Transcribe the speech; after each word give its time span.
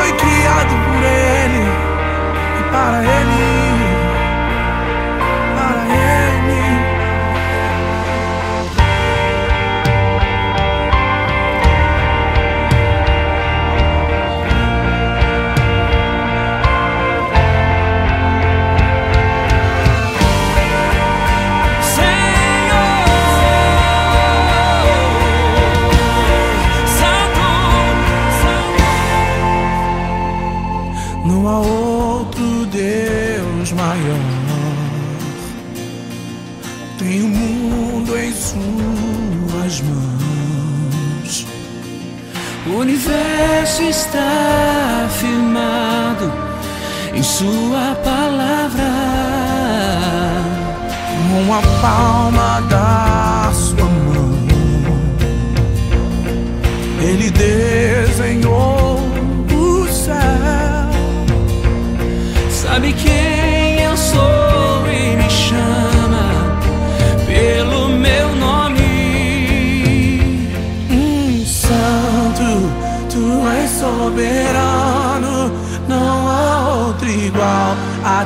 твой 0.00 0.29
Não 31.30 31.46
há 31.46 31.60
outro 31.60 32.66
Deus 32.66 33.70
maior. 33.70 34.18
Tem 36.98 37.22
o 37.22 37.28
mundo 37.28 38.18
em 38.18 38.32
suas 38.32 39.80
mãos. 39.82 41.46
O 42.66 42.70
universo 42.80 43.82
está 43.82 45.08
firmado 45.20 46.32
em 47.14 47.22
Sua 47.22 47.94
palavra. 48.02 48.90
Com 51.30 51.54
a 51.54 51.62
palma 51.80 52.60
da 52.68 53.52
Sua 53.54 53.84
mão, 53.84 54.36
Ele 57.00 57.30
desenhou. 57.30 58.59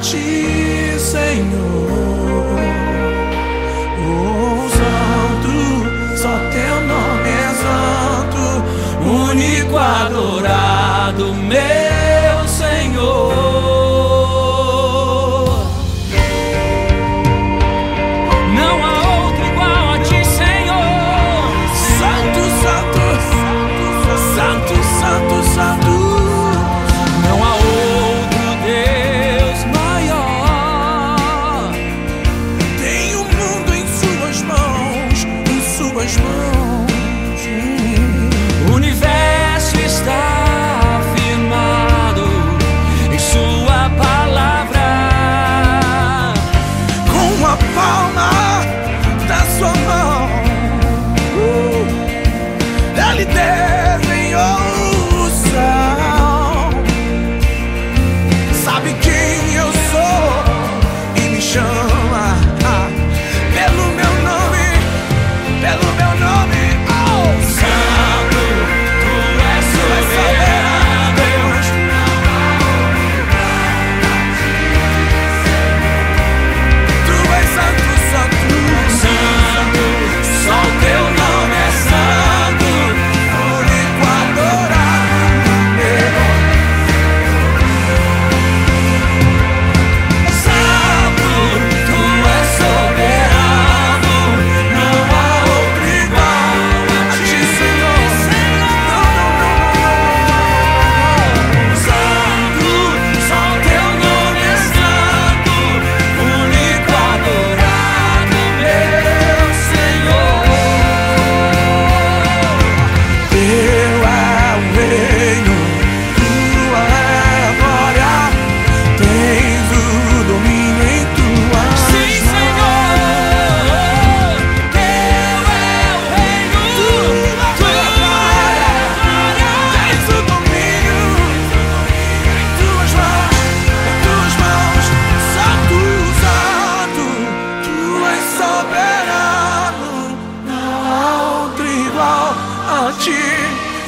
ti, 0.00 0.98
Senhor. 0.98 1.87
lhe. 53.24 53.67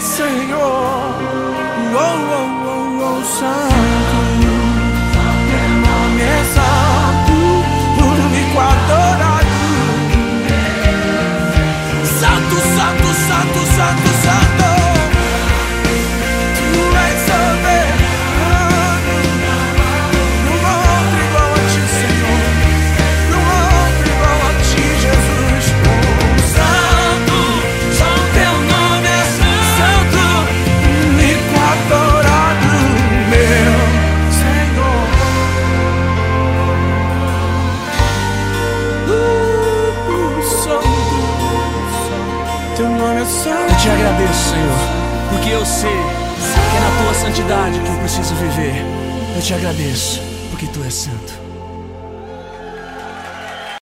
Senhor, 0.00 0.58
oh, 0.60 1.94
oh, 1.94 2.64
oh, 2.66 3.02
oh, 3.02 3.22
Santo. 3.24 4.37
porque 45.30 45.50
eu 45.50 45.64
sei 45.64 45.90
que 45.90 46.76
é 46.76 46.80
na 46.80 47.02
tua 47.02 47.14
santidade 47.14 47.80
que 47.80 47.88
eu 47.88 47.98
preciso 47.98 48.34
viver. 48.34 48.84
Eu 49.36 49.42
te 49.42 49.54
agradeço, 49.54 50.20
porque 50.50 50.66
tu 50.66 50.82
és 50.82 50.94
santo. 50.94 51.47